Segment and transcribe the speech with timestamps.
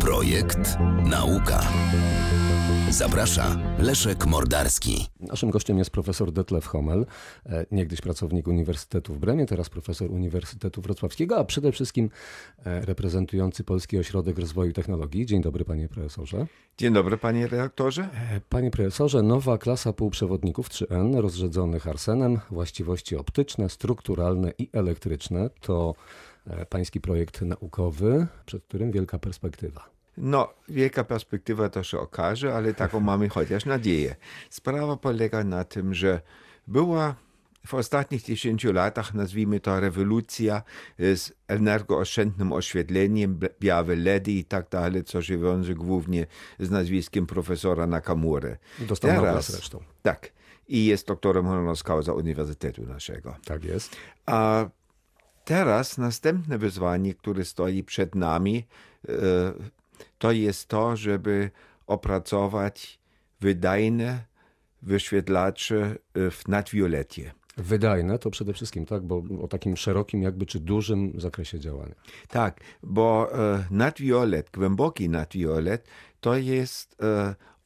[0.00, 1.60] Projekt Nauka.
[2.90, 5.06] Zaprasza Leszek Mordarski.
[5.20, 7.06] Naszym gościem jest profesor Detlef Hommel,
[7.46, 12.10] e, niegdyś pracownik Uniwersytetu w Bremie, teraz profesor Uniwersytetu Wrocławskiego, a przede wszystkim
[12.64, 15.26] e, reprezentujący Polski Ośrodek Rozwoju Technologii.
[15.26, 16.46] Dzień dobry panie profesorze.
[16.78, 18.02] Dzień dobry panie redaktorze.
[18.02, 25.94] E, panie profesorze, nowa klasa półprzewodników 3N rozrzedzonych arsenem, właściwości optyczne, strukturalne i elektryczne to
[26.68, 29.90] pański projekt naukowy, przed którym wielka perspektywa.
[30.16, 34.16] No, wielka perspektywa to się okaże, ale taką mamy chociaż nadzieję.
[34.50, 36.20] Sprawa polega na tym, że
[36.66, 37.14] była
[37.66, 40.62] w ostatnich 10 latach, nazwijmy to rewolucja
[40.98, 46.26] z energooszczędnym oświetleniem, białe LEDy i tak dalej, co się wiąże głównie
[46.58, 48.56] z nazwiskiem profesora Nakamury.
[48.78, 49.82] Dostał Teraz, zresztą.
[50.02, 50.32] Tak.
[50.68, 53.36] I jest doktorem honoris causa Uniwersytetu naszego.
[53.44, 53.96] Tak jest.
[54.26, 54.68] A
[55.44, 58.66] teraz następne wyzwanie, które stoi przed nami,
[59.08, 59.12] e,
[60.18, 61.50] to jest to, żeby
[61.86, 63.00] opracować
[63.40, 64.24] wydajne
[64.82, 67.32] wyświetlacze e, w nadwiolecie.
[67.56, 71.94] Wydajne to przede wszystkim, tak, bo o takim szerokim jakby czy dużym zakresie działania.
[72.28, 75.88] Tak, bo e, nadwiolet, głęboki nadwiolet
[76.20, 76.96] to jest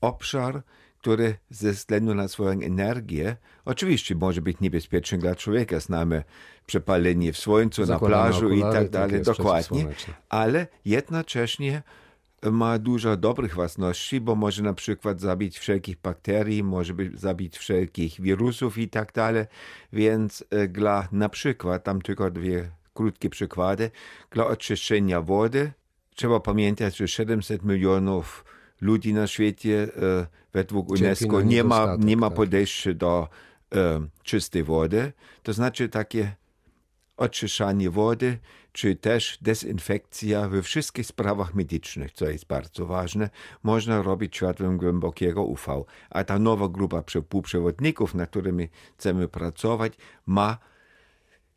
[0.01, 0.63] obszar,
[1.05, 6.25] który ze względu na swoją energię, oczywiście może być niebezpieczny dla człowieka, znamy
[6.67, 9.87] przepalenie w słońcu, na plażu okulary, i tak dalej, tak dokładnie,
[10.29, 11.83] ale jednocześnie
[12.43, 18.79] ma dużo dobrych własności, bo może na przykład zabić wszelkich bakterii, może zabić wszelkich wirusów
[18.79, 19.45] i tak dalej,
[19.93, 23.91] więc e, dla na przykład, tam tylko dwie krótkie przykłady,
[24.31, 25.73] dla oczyszczenia wody
[26.15, 28.45] trzeba pamiętać, że 700 milionów
[28.81, 32.37] ludzi na świecie e, według UNESCO nie ma, nie ma tak.
[32.37, 33.29] podejścia do
[33.75, 36.35] e, czystej wody, to znaczy takie
[37.17, 38.39] oczyszczanie wody,
[38.73, 43.31] czy też dezynfekcja we wszystkich sprawach medycznych, co jest bardzo ważne,
[43.63, 45.85] można robić światłem głębokiego UV.
[46.11, 48.69] A ta nowa grupa półprzewodników, na którymi
[48.99, 49.93] chcemy pracować,
[50.27, 50.59] ma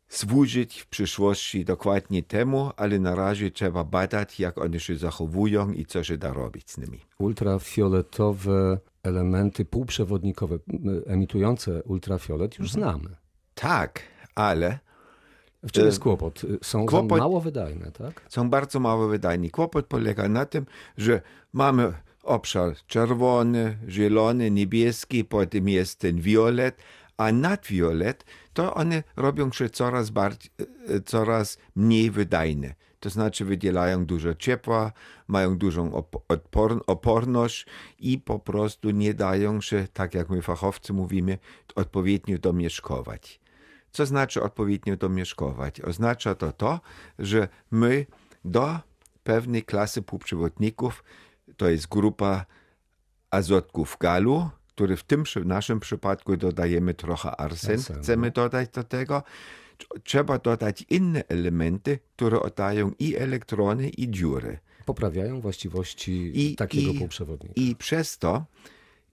[0.08, 5.86] służyć w przyszłości dokładnie temu, ale na razie trzeba badać, jak one się zachowują i
[5.86, 7.00] co się da robić z nimi.
[7.18, 10.58] Ultrafioletowe elementy półprzewodnikowe
[11.06, 13.16] emitujące ultrafiolet już znamy.
[13.54, 14.02] Tak,
[14.34, 14.78] ale
[15.62, 16.42] w czym jest kłopot?
[16.62, 18.22] Są kłopot, mało wydajne, tak?
[18.28, 19.50] Są bardzo mało wydajne.
[19.50, 20.66] Kłopot polega na tym,
[20.96, 21.92] że mamy
[22.22, 26.76] obszar czerwony, zielony, niebieski, potem jest ten violet,
[27.18, 30.50] a nadviolet to one robią się coraz, bardziej,
[30.88, 32.74] e, coraz mniej wydajne.
[33.00, 34.92] To znaczy wydzielają dużo ciepła,
[35.28, 35.94] mają dużą
[36.28, 37.66] opor oporność
[37.98, 41.38] i po prostu nie dają się, tak jak my fachowcy mówimy,
[41.74, 43.40] odpowiednio domieszkować.
[43.90, 45.80] Co znaczy odpowiednio domieszkować?
[45.80, 46.80] Oznacza to to,
[47.18, 48.06] że my
[48.44, 48.78] do
[49.24, 51.04] pewnej klasy półprzewodników,
[51.56, 52.46] to jest grupa
[53.30, 58.32] azotków galu, który w tym w naszym przypadku dodajemy trochę arsen, chcemy no.
[58.32, 59.22] dodać do tego,
[60.04, 64.58] trzeba dodać inne elementy, które oddają i elektrony, i dziury.
[64.86, 67.54] Poprawiają właściwości I, takiego i, półprzewodnika.
[67.56, 68.44] I przez to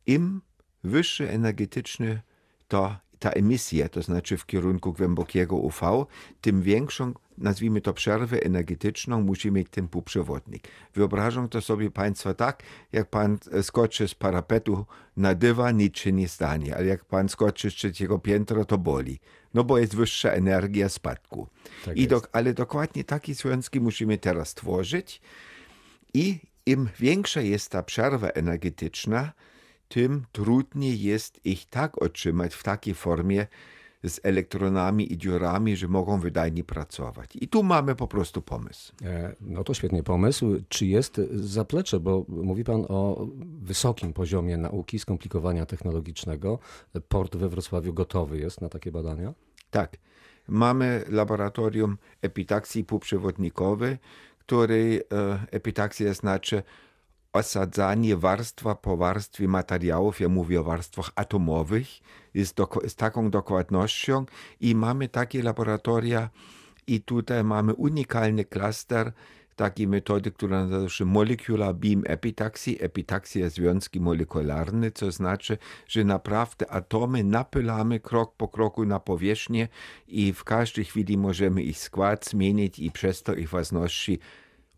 [0.05, 0.41] im
[0.83, 2.21] wyższy energetyczny
[2.67, 6.05] to ta emisja, to znaczy w kierunku głębokiego UV,
[6.41, 10.67] tym większą, nazwijmy to przerwę energetyczną, musi mieć ten półprzewodnik.
[10.93, 14.85] Wyobrażą to sobie Państwo tak, jak Pan skoczy z parapetu
[15.17, 19.19] na dywan, nic się nie stanie, ale jak Pan skoczy z trzeciego piętra, to boli.
[19.53, 21.47] No bo jest wyższa energia spadku.
[21.85, 25.21] Tak I do, ale dokładnie takie związki musimy teraz tworzyć
[26.13, 29.31] i im większa jest ta przerwa energetyczna,
[29.87, 33.47] tym trudniej jest ich tak otrzymać w takiej formie
[34.07, 37.29] z elektronami i dziurami, że mogą wydajnie pracować.
[37.35, 38.93] I tu mamy po prostu pomysł.
[39.03, 40.55] E, no to świetnie pomysł.
[40.69, 43.27] Czy jest zaplecze, bo mówi Pan o
[43.61, 46.59] wysokim poziomie nauki, skomplikowania technologicznego.
[47.07, 49.33] Port we Wrocławiu gotowy jest na takie badania?
[49.71, 49.97] Tak.
[50.47, 53.97] Mamy laboratorium epitaksji półprzewodnikowej,
[54.39, 55.01] której
[55.51, 56.63] epitaksja znaczy
[57.35, 61.87] osadzanie warstwa po warstwie materiałów, ja mówię o warstwach atomowych,
[62.33, 64.25] jest do, z taką dokładnością.
[64.61, 66.29] I mamy takie laboratoria.
[66.87, 69.11] I tutaj mamy unikalny klaster
[69.55, 75.57] takiej metody, która nazywa się Molecular Beam Epitaxy, epitaksja związki molekularne, co znaczy,
[75.87, 79.67] że naprawdę atomy napylamy krok po kroku na powierzchnię
[80.07, 84.19] i w każdej chwili możemy ich skład zmienić i przez to ich własności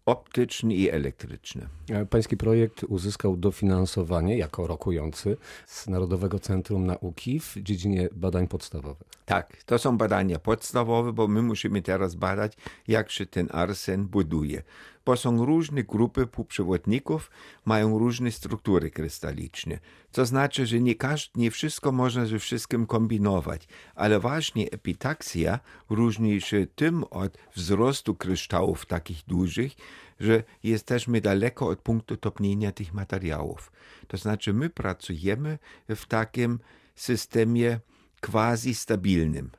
[0.08, 1.68] optyczny i elektryczny.
[2.10, 9.08] Pański projekt uzyskał dofinansowanie jako rokujący z Narodowego Centrum Nauki w dziedzinie badań podstawowych.
[9.26, 12.54] Tak, to są badania podstawowe, bo my musimy teraz badać,
[12.88, 14.64] jak się ten arsen buduje.
[15.08, 17.32] Bo są różne grupy półprzewodników,
[17.66, 19.80] mają różne struktury krystaliczne.
[20.12, 25.60] To znaczy, że nie, każdy, nie wszystko można ze wszystkim kombinować, ale właśnie epitaksja
[25.90, 29.76] różni się tym od wzrostu kryształów takich dużych,
[30.20, 33.72] że jesteśmy daleko od punktu topnienia tych materiałów.
[34.08, 36.60] To znaczy, my pracujemy w takim
[36.96, 37.80] systemie
[38.22, 39.52] quasi stabilnym.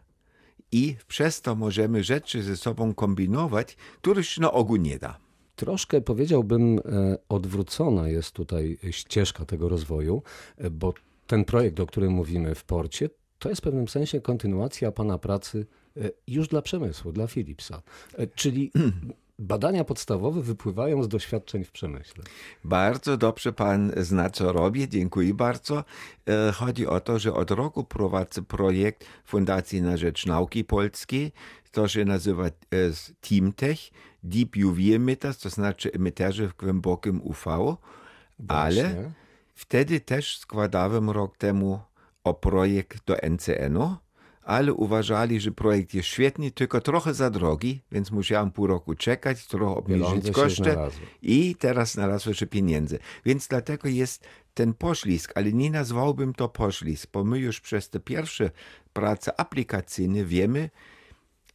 [0.73, 5.28] I przez to możemy rzeczy ze sobą kombinować, których się na ogół nie da.
[5.59, 10.23] Troszkę powiedziałbym, e, odwrócona jest tutaj ścieżka tego rozwoju,
[10.59, 10.95] e, bo
[11.27, 15.67] ten projekt, o którym mówimy w porcie, to jest w pewnym sensie kontynuacja pana pracy
[15.97, 17.83] e, już dla przemysłu, dla Philipsa.
[18.35, 18.73] Czyli
[19.39, 22.25] badania podstawowe wypływają z doświadczeń w przemyśle.
[22.65, 24.89] Bardzo dobrze pan zna, co robię.
[24.89, 25.85] Dziękuję bardzo.
[26.55, 31.33] Chodzi o to, że od roku prowadzę projekt Fundacji na Rzecz Nauki Polskiej.
[31.73, 32.45] To się nazywa
[33.21, 33.79] TeamTech
[34.23, 37.77] Deep UV emitters, to znaczy emiterzy w głębokim UV,
[38.49, 39.13] ale Właśnie.
[39.55, 41.81] wtedy też składałem rok temu
[42.25, 43.97] o projekt do NCN-u,
[44.43, 49.47] ale uważali, że projekt jest świetny, tylko trochę za drogi, więc musiałem pół roku czekać,
[49.47, 50.77] trochę obniżyć koszty
[51.23, 52.99] i teraz znalazło się pieniędzy.
[53.25, 58.01] Więc dlatego jest ten poślizg, ale nie nazwałbym to poślizg, bo my już przez te
[58.01, 58.51] pierwsze
[58.93, 60.71] prace aplikacyjne wiemy,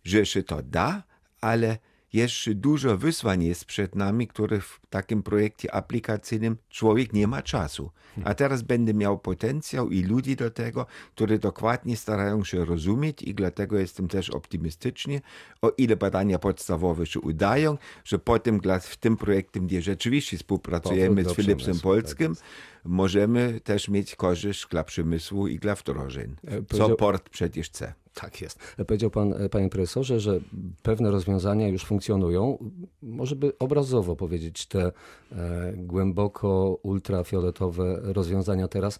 [0.03, 1.03] że się to da,
[1.41, 1.77] ale
[2.13, 7.91] jeszcze dużo wyzwań jest przed nami, których w takim projekcie aplikacyjnym człowiek nie ma czasu.
[8.23, 13.33] A teraz będę miał potencjał i ludzi do tego, którzy dokładnie starają się rozumieć i
[13.33, 15.21] dlatego jestem też optymistyczny,
[15.61, 21.33] o ile badania podstawowe się udają, że potem w tym projekcie, gdzie rzeczywiście współpracujemy z
[21.33, 22.43] Philipsem Polskim, tak
[22.83, 27.93] możemy też mieć korzyść dla przemysłu i dla wdrożeń, E, co port przecież chce.
[28.13, 28.59] Tak jest.
[28.87, 30.39] Powiedział pan, e, panie profesorze, że
[30.83, 32.71] pewne rozwiązania już funkcjonują.
[33.01, 34.91] Może by obrazowo powiedzieć te
[35.31, 38.99] e, głęboko ultrafioletowe rozwiązania teraz,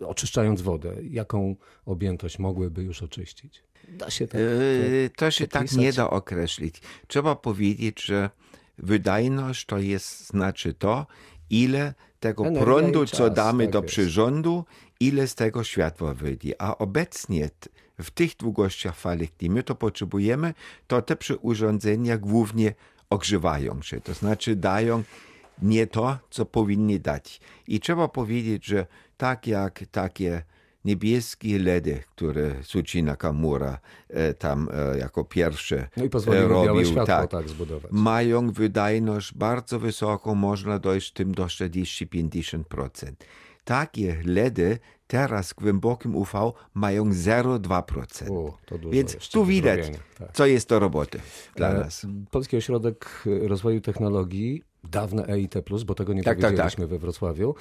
[0.00, 1.56] oczyszczając wodę, jaką
[1.86, 3.62] objętość mogłyby już oczyścić?
[3.88, 4.40] Da się tak.
[4.40, 5.78] Yy, To się tak opisać?
[5.78, 6.80] nie da określić.
[7.06, 8.30] Trzeba powiedzieć, że
[8.78, 11.06] wydajność to jest, znaczy to,
[11.50, 13.88] ile tego Energia prądu, i co czas, damy tak do jest.
[13.88, 14.64] przyrządu,
[15.00, 16.62] ile z tego światła wyjdzie.
[16.62, 17.50] A obecnie
[18.00, 20.54] w tych długościach fali, gdzie my to potrzebujemy,
[20.86, 22.74] to te urządzenia głównie
[23.10, 25.02] ogrzewają się, to znaczy dają
[25.62, 27.40] nie to, co powinni dać.
[27.68, 28.86] I trzeba powiedzieć, że
[29.16, 30.42] tak jak takie
[30.84, 36.08] niebieskie LEDy, które Suci Nakamura e, tam e, jako pierwsze No i
[36.48, 37.92] robił, światło tak, tak, zbudować.
[37.92, 43.12] mają wydajność bardzo wysoką, można dojść tym do 40-50%.
[43.64, 48.30] Takie LEDy teraz w głębokim UV mają 0,2%.
[48.30, 50.32] U, to dużo Więc tu widać, tak.
[50.32, 51.20] co jest do roboty
[51.56, 52.06] dla E, nas.
[52.30, 55.54] Polski Ośrodek Rozwoju Technologii, dawne EIT,
[55.86, 57.54] bo tego nie Tak, tak, powiedzieliśmy we Wrocławiu,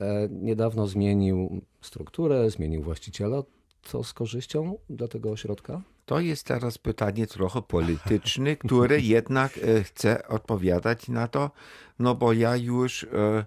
[0.00, 3.42] e, niedawno zmienił strukturę, zmienił właściciela.
[3.82, 5.82] Co z korzyścią dla tego ośrodka?
[6.06, 11.50] To jest teraz pytanie trochę polityczne, które jednak e, chcę odpowiadać na to,
[11.98, 13.44] no bo ja już e,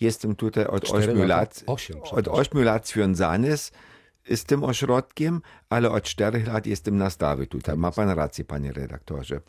[0.00, 1.26] jestem tutaj od Cztery 8 lata?
[1.26, 2.34] lat, Osiem, od przepraszam.
[2.34, 3.72] 8 lat związany z,
[4.34, 7.76] z tym ośrodkiem, ale od 4 lat jestem na stawie tutaj.
[7.76, 9.40] Ma pan rację, panie redaktorze.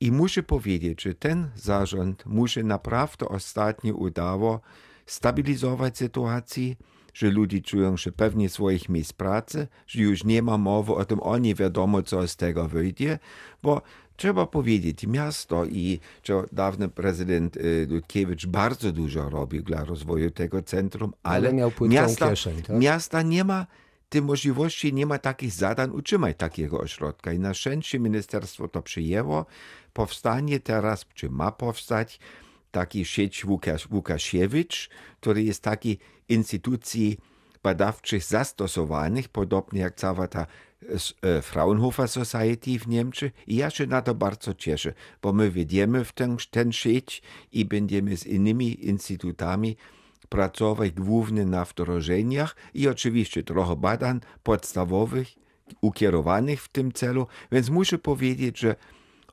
[0.00, 4.60] I muszę powiedzieć, że ten zarząd musi naprawdę ostatnio udało
[5.06, 6.74] stabilizować sytuację,
[7.14, 11.20] że ludzie czują się pewnie swoich miejsc pracy, że już nie ma mowy o tym,
[11.22, 13.18] o nie wiadomo, co z tego wyjdzie,
[13.62, 13.82] bo
[14.16, 20.62] trzeba powiedzieć, miasto i że dawny prezydent y, Dudkiewicz bardzo dużo robił dla rozwoju tego
[20.62, 22.76] centrum, ale, Ale miał płytką miasta, kieszeń, tak?
[22.76, 23.66] miasta nie ma
[24.10, 27.32] tej możliwości, nie ma takich zadań utrzymać takiego ośrodka.
[27.32, 29.46] I na szczęście ministerstwo to przyjęło.
[29.92, 32.20] Powstanie teraz, czy ma powstać,
[32.70, 34.90] taki sieć Łukasz, Łukasiewicz,
[35.20, 35.98] który jest taki
[36.28, 37.18] instytucji
[37.62, 40.46] badawczych zastosowanych, podobnie jak cała ta
[41.22, 43.32] e, Fraunhofer Society w Niemczech.
[43.46, 47.64] I ja się na to bardzo cieszę, bo my wejdziemy w ten, ten sieć i
[47.64, 49.76] będziemy z innymi instytutami
[50.30, 55.28] pracować głównie na wdrożeniach i oczywiście trochę badań podstawowych
[55.80, 58.76] ukierowanych w tym celu, więc muszę powiedzieć, że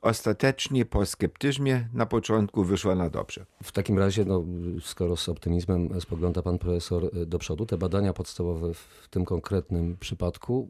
[0.02, 3.46] ostatecznie po sceptyzmie na początku wyszła na dobrze.
[3.62, 4.44] W takim razie, no,
[4.80, 9.96] skoro z optymizmem spogląda pan profesor y, do przodu, te badania podstawowe w tym konkretnym
[10.00, 10.68] przypadku,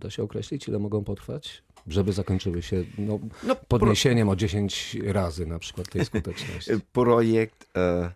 [0.00, 1.62] da się określić, ile mogą potrwać?
[1.86, 6.70] żeby zakończyły się no, No, podniesieniem o 10 razy na przykład tej skuteczności.
[6.92, 8.12] Projekt, e,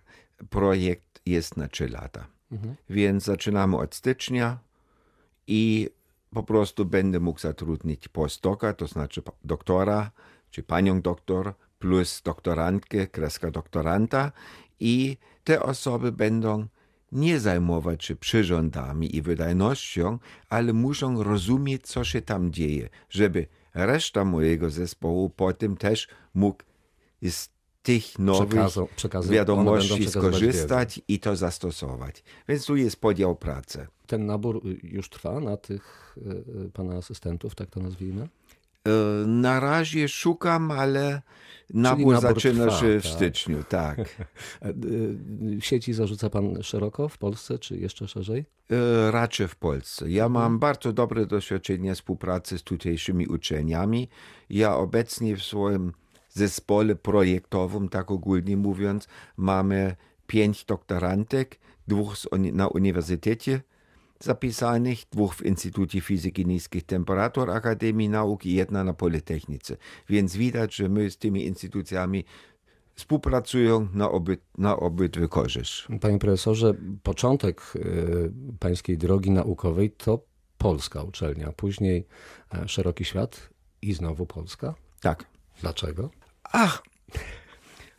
[0.51, 2.27] projekt jest na 3 lata.
[2.91, 4.59] Więc zaczynamy od stycznia
[5.47, 5.91] i
[6.35, 10.11] po prostu będę mógł zatrudnić postdoka, to znaczy doktora,
[10.51, 14.33] czy panią doktor, plus doktorantkę, kreska doktoranta
[14.81, 16.67] i te osoby będą
[17.13, 20.19] nie zajmować się przyrządami i wydajnością,
[20.49, 26.63] ale muszą rozumieć, co się tam dzieje, żeby reszta mojego zespołu potem też mógł
[27.23, 27.49] z
[27.89, 28.75] tych nowych
[29.31, 32.23] wiadomości skorzystać i to zastosować.
[32.49, 33.87] Więc tu jest podział pracy.
[34.07, 38.29] Ten nabór y, już trwa na tych y, y, pana asystentów, tak to nazwijmy?
[38.87, 41.23] E, Na razie szukam, ale
[41.75, 43.13] nabór, nabór zaczyna trwa, się w tak.
[43.13, 43.99] styczniu, tak.
[44.63, 44.73] E,
[45.61, 48.45] Sieci zarzuca pan szeroko w Polsce, czy jeszcze szerzej?
[48.71, 50.11] E, Raczej w Polsce.
[50.11, 54.09] Ja mam bardzo dobre doświadczenie współpracy z tutejszymi uczelniami.
[54.51, 55.93] Ja obecnie w swoim
[56.39, 62.17] zespole projektowym, tak ogólnie mówiąc, mamy pięć doktorantek, dwóch
[62.53, 63.61] na uniwersytecie
[64.21, 69.77] zapisanych, dwóch w Instytucie Fizyki Niskich Temperatur Akademii Nauk i jedna na Politechnice.
[70.09, 72.25] Więc widać, że my z tymi instytucjami
[72.95, 75.89] współpracują na, oby, na obydwie korzyść.
[76.01, 80.25] Panie profesorze, początek y, pańskiej drogi naukowej to
[80.59, 82.07] polska uczelnia, później
[82.55, 83.51] e, szeroki świat
[83.83, 84.75] i znowu Polska.
[85.01, 85.25] Tak.
[85.61, 86.11] Dlaczego?
[86.53, 86.83] Ach,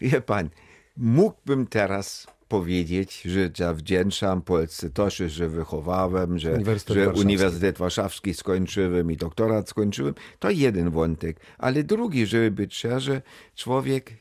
[0.01, 0.49] wie pan,
[0.97, 7.25] mógłbym teraz powiedzieć, że zawdzięczam Polsce to, że wychowałem, że Uniwersytet że Warszawski.
[7.25, 10.13] Uniwersytet Warszawski skończyłem i doktorat skończyłem.
[10.39, 11.39] To jeden wątek.
[11.57, 13.21] Ale drugi, żeby być szczerzy,
[13.55, 14.11] człowiek,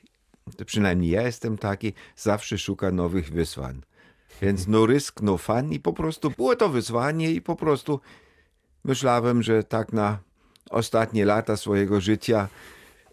[0.66, 3.82] przynajmniej ja jestem taki, zawsze szuka nowych wyzwań.
[4.42, 8.00] Więc no rysk, no fan i po prostu było to wyzwanie i po prostu
[8.84, 10.18] myślałem, że tak na
[10.70, 12.48] ostatnie lata swojego życia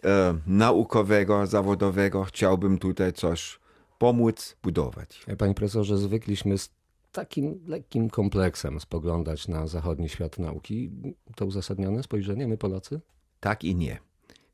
[0.04, 3.58] e, naukowego, zawodowego chciałbym tutaj coś
[3.98, 5.24] pomóc budować.
[5.26, 6.70] E, Panie profesorze, zwykliśmy z
[7.12, 10.90] takim lekkim kompleksem spoglądać na zachodni świat nauki.
[11.36, 13.00] To uzasadnione spojrzenie, my Polacy?
[13.40, 13.98] Tak i nie.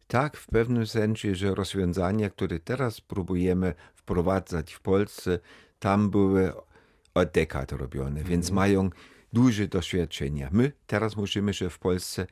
[0.07, 5.39] Tak, w pewnym sensie, że rozwiązania, które teraz próbujemy wprowadzać w Polsce,
[5.79, 6.53] tam były
[7.15, 8.91] od dekad robione, więc mają
[9.33, 10.49] duże doświadczenia.
[10.53, 12.27] My teraz musimy się w Polsce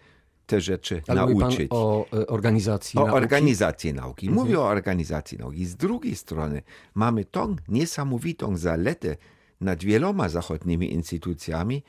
[0.51, 1.67] te rzeczy Ale nauczyć.
[1.71, 3.17] o e, organizacji O nauki.
[3.17, 4.31] organizacji nauki.
[4.31, 5.67] Mówię o organizacji nauki.
[5.67, 6.63] Z drugiej strony
[6.95, 9.17] mamy tą niesamowitą zaletę
[9.61, 11.83] nad wieloma zachodnimi instytucjami,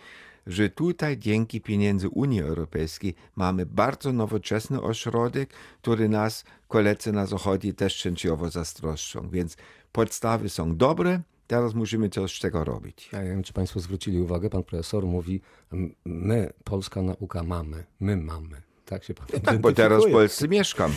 [0.47, 5.49] że tutaj dzięki pieniędzy Unii Europejskiej mamy bardzo nowoczesny ośrodek,
[5.81, 9.29] który nas koledzy na zachodzie też częściowo zazdroszczą.
[9.29, 9.57] Więc
[9.91, 13.09] podstawy są dobre, teraz musimy coś z tego robić.
[13.13, 15.41] Ja nie wiem, czy Państwo zwrócili uwagę, pan profesor mówi,
[15.73, 18.61] "M- my, polska nauka mamy, my mamy.
[18.85, 20.11] Tak się pan Tak, bo teraz w.
[20.11, 20.91] Polsce mieszkam,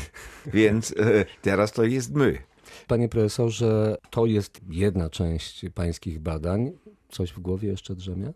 [0.47, 2.39] więc e, teraz to jest my.
[2.87, 6.73] Panie profesorze, to jest jedna część pańskich badań.
[7.09, 8.33] Coś w głowie jeszcze drzemie?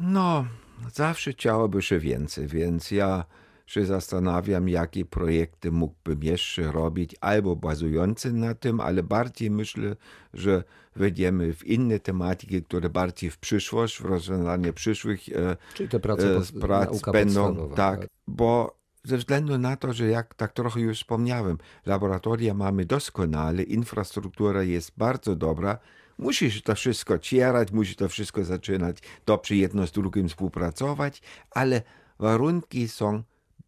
[0.00, 0.46] No,
[0.92, 3.24] zawsze chciałoby się więcej, więc ja
[3.70, 9.96] się zastanawiam, jakie projekty mógłbym jeszcze robić, albo bazujące na tym, ale bardziej myślę,
[10.34, 10.64] że
[10.96, 16.36] wejdziemy w inne tematyki, które bardziej w przyszłość, w rozwiązanie przyszłych e, Czyli te prace,
[16.36, 17.76] e, prac będą, podstawowa.
[17.76, 23.62] tak, bo ze względu na to, że jak tak trochę już wspomniałem, laboratoria mamy doskonale,
[23.62, 25.78] infrastruktura jest bardzo dobra,
[26.18, 31.82] musi się to wszystko cierać, musi to wszystko zaczynać dobrze jedno z drugim współpracować, ale
[32.18, 33.22] warunki są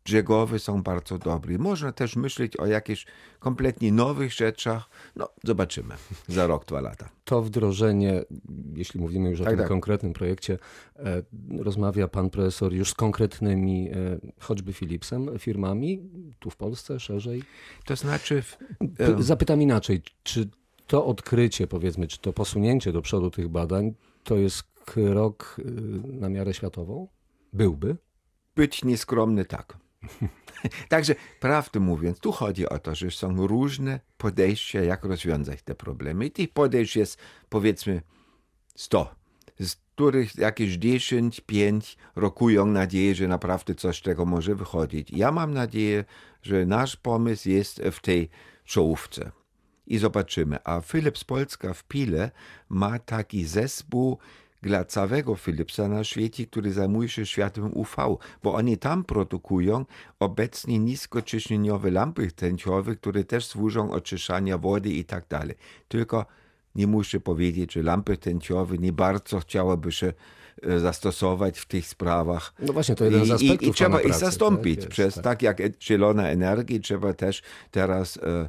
[0.04, 1.58] brzegowe są bardzo dobre.
[1.58, 3.06] Można też myśleć o jakichś
[3.38, 4.88] kompletnie nowych rzeczach.
[5.16, 5.94] No, zobaczymy
[6.28, 7.08] za rok, dwa lata.
[7.24, 8.22] To wdrożenie,
[8.74, 9.68] jeśli mówimy już o Tak, tym tak.
[9.68, 10.58] konkretnym projekcie,
[10.96, 11.22] e,
[11.58, 13.94] rozmawia pan profesor już z konkretnymi, e,
[14.40, 16.02] choćby Philipsem, firmami,
[16.38, 17.42] tu w Polsce, szerzej?
[17.86, 18.56] To znaczy, w,
[18.96, 20.48] P- Zapytam inaczej, czy
[20.86, 23.94] to odkrycie, powiedzmy, czy to posunięcie do przodu tych badań,
[24.24, 25.56] to jest krok
[26.04, 27.08] na miarę światową?
[27.52, 27.96] Byłby?
[28.56, 29.76] być nieskromny tak.
[30.88, 36.26] Także prawdę mówiąc, tu chodzi o to, że są różne podejścia, jak rozwiązać te problemy.
[36.26, 37.18] I tych podejść jest
[37.48, 38.02] powiedzmy
[38.74, 39.14] 100,
[39.60, 45.10] z których jakieś 10, 5 rokują nadzieję, że naprawdę coś z tego może wychodzić.
[45.10, 46.04] Ja mam nadzieję,
[46.42, 48.28] że nasz pomysł jest w tej
[48.64, 49.30] czołówce.
[49.86, 50.58] I zobaczymy.
[50.64, 52.30] A Philips Polska w Pile
[52.68, 54.18] ma taki zespół
[54.62, 59.84] dla całego Philipsa na świecie, który zajmuje się światłem UV, bo oni tam produkują
[60.20, 65.56] obecnie niskociśnieniowe lampy tęciowe, które też służą oczyszczania wody i tak dalej.
[65.88, 66.26] Tylko
[66.74, 70.12] nie muszę powiedzieć, że lampy tęciowe nie bardzo chciałoby się
[70.62, 72.54] e, zastosować w tych sprawach.
[72.58, 74.88] No właśnie, to jeden z I, aspektów i, i trzeba pana ich pracy, zastąpić tak?
[74.88, 75.42] przez, Jest, tak.
[75.42, 78.48] jak e- zielona energii, trzeba też teraz e,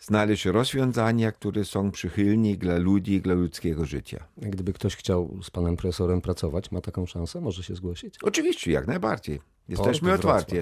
[0.00, 4.24] znaleźć rozwiązania, które są przychylne dla ludzi, dla ludzkiego życia.
[4.36, 7.40] Gdyby ktoś chciał z panem profesorem pracować, ma taką szansę?
[7.40, 8.14] Może się zgłosić?
[8.22, 9.40] Oczywiście, jak najbardziej.
[9.68, 10.56] Jesteśmy otwarci.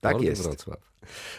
[0.00, 0.42] Tak Port jest.
[0.42, 0.92] Wrocław.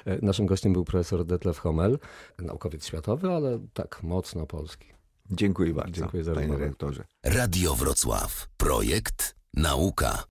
[0.06, 2.00] E, Naszym gościem był profesor Detlef Hommel,
[2.40, 4.88] naukowiec światowy, ale tak mocno polski.
[5.32, 6.66] Dziękuję bardzo, Dziękuję za panie rozmowę.
[6.66, 7.04] rektorze.
[7.24, 8.50] Radio Wrocław.
[8.58, 10.24] Projekt Nauka.